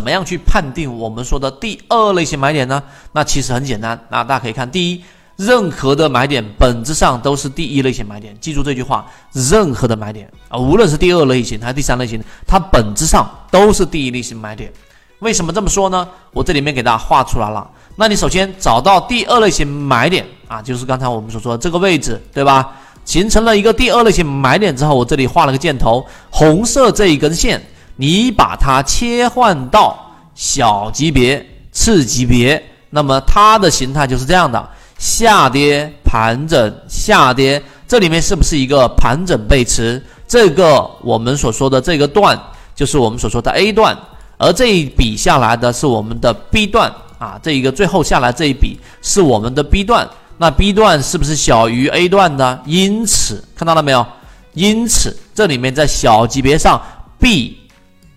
[0.00, 2.82] 怎么样去判定我们说的第二类型买点呢？
[3.12, 5.04] 那其实很简单，那大家可以看，第一，
[5.36, 14.72] 任何的买点本质上都是第一类型买点，记住这句话，任何的买点啊，无论是第二类型还是第三类型，它本质上都是第一类型买点。
[15.18, 16.08] 为什么这么说呢？
[16.32, 17.70] 我这里面给大家画出来了。
[17.96, 22.72] 那你首先找到第二类型买点啊，就是刚才我们所说的这个位置，对吧？
[23.04, 27.60] 形成了一个第二类型买点之后，我这里画了个箭头，红色这一根线，
[28.00, 29.94] 你把它切换到
[30.34, 37.62] 小级别、次级别，那么它的形态就是这样的：下跌、盘整、下跌。
[37.86, 40.02] 这里面是不是一个盘整背驰？
[40.26, 42.40] 这个我们所说的这个段，
[42.74, 43.94] 就是我们所说的 A 段。
[44.38, 52.58] 而这一笔下来的是我们的 B 段啊，这一个最后下来这一笔是我们的 B 段，那 B 段是不是小于 A 段呢？
[52.64, 54.06] 因此看到了没有？
[54.54, 56.80] 因此这里面在小级别上
[57.18, 57.59] B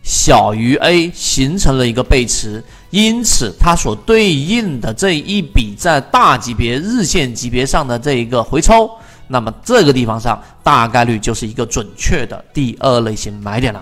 [0.03, 8.91] 小于 A 形成了一个背驰，因此它所对应的这一笔在大级别日线级别上的这一个回抽，
[9.29, 13.81] 那么这个地方上大概率就是一个准确的第二类型买点了。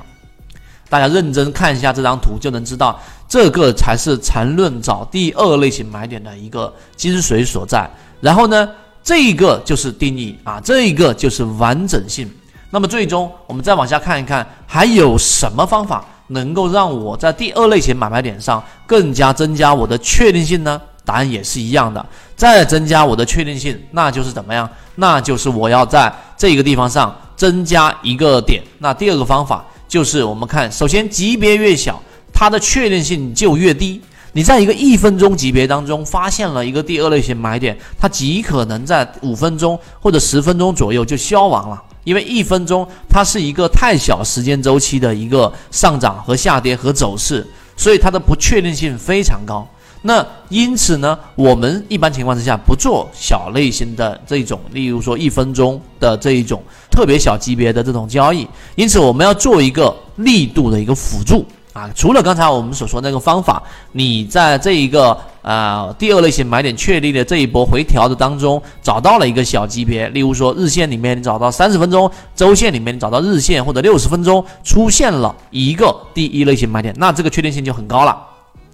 [0.87, 7.89] 大家认真看一下这张图，就能知道这个才是缠论找第二类型买点的一个精髓所在。
[8.19, 8.69] 然后呢，
[9.03, 12.29] 这一个就是定义啊，这一个就是完整性。
[12.71, 20.81] 那么最终我们再往下看一看，还有什么方法能够让我在第二类型买卖点上更加增加我的确定性呢？
[21.05, 22.03] 答案也是一样的，
[22.35, 24.67] 再增加我的确定性，那就是怎么样？
[24.95, 28.63] 那就是我要在这个地方上增加一个点。
[28.79, 29.63] 那第二个方法。
[29.91, 34.01] 就是我们看，首先级别越小，它的确定性就越低。
[34.31, 47.45] 你在一个一分钟级别当中发现了一个第二类型买点，它极可能在五分钟或者十分钟左右就消亡了，因为一分钟它是一个太小时间周期的一个上涨和下跌和走势，
[47.77, 49.67] 所以它的不确定性非常高。
[50.03, 58.47] 那因此呢，我们一般情况之下不做小类型的这种，例如说一分钟的这一种特别小级别的这种交易。
[58.75, 61.89] 因此，我们要做一个力度的一个辅助啊。
[61.95, 63.61] 除了刚才我们所说那个方法，
[63.91, 78.27] 你在这一个呃第二类型买点确立的这一波回调的当中，找到了一个小级别，例如说日线里面你找到三十分钟，周线里面你找到日线或者六十分钟出现了一个第一类型买点，那这个确定性就很高了。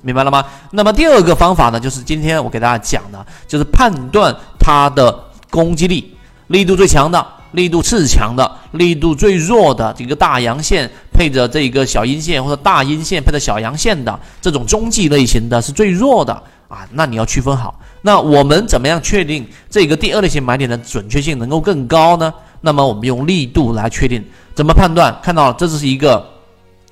[0.03, 0.45] 明白了吗？
[0.71, 6.15] 那么第二个方法呢，就是今天我给大家讲的，就是判断它的攻击力，
[6.47, 16.33] 力度最强的，力度次强的，力度最弱的，这个大阳线配着这个小阴线，或者大阴线配着小阳线的这种中继类型的是最弱的
[16.67, 16.87] 啊。
[16.91, 17.79] 那你要区分好。
[18.01, 22.33] 那我们怎么样确定这个第二类型买点的准确性能够更高呢？
[22.61, 25.17] 那么我们用力度来确定，怎么判断？
[25.21, 26.25] 看到了这是一个。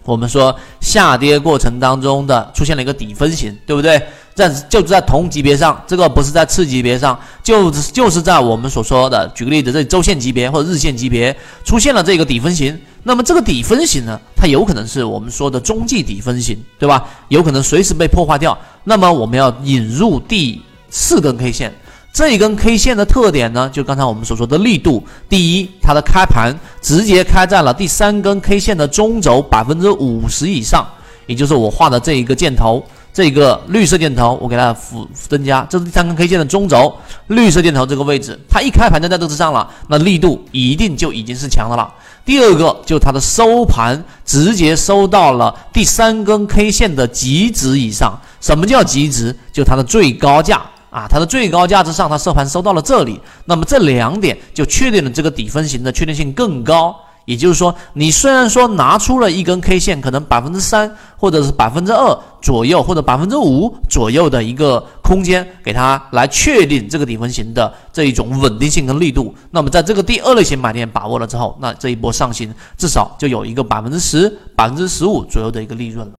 [0.03, 3.99] 我们说下跌过程当中的出现了一个底分型，对不对？
[4.35, 12.77] 在就是在同级别上，这个不是在次级别上，就就是在我们所说的，举个例子，这周线级别或者日线级别出现了这个底分型。
[13.03, 17.07] 那么这个底分型呢，它有可能是我们说的中继底分型，对吧？
[17.29, 18.57] 有可能随时被破坏掉。
[18.83, 21.73] 那么我们要引入第四根 K 线。
[22.11, 25.03] 这一根 K 线的特点呢，就刚才我们所说的力度。
[25.29, 30.87] 第一，它的开盘直接开在了第三根 K 线的中轴百分之五十以上，
[31.25, 36.95] 也就是我画的这一个箭头，这个绿色箭头，我给它辅增加，这是第三根 K 线的中轴，
[37.27, 41.93] 绿色箭头这个位置，它一开盘就在这之上了，那力度一定就已经是强的了。
[42.25, 48.19] 第二个，就它的收盘直接收到了第三根 K 线的极值以上。
[48.41, 49.35] 什么叫极值？
[49.51, 50.61] 就它的最高价。
[50.91, 56.95] 啊，它的最高价之上，它收盘收到了这里，那么这两点就确定了这个底分型的确定性更高。
[57.25, 69.33] 也就是说，你虽然说拿出了一根 K 线，可能百分之三或者是百分之二左右，或者百分之五左右的一个空间，给它来确定这个底分型的这一种稳定性跟力度。
[69.51, 76.13] 那么在这个第二类型买点把握了之后，那这一波上行至少就有一个百分之十、百分之十五左右的一个利润了。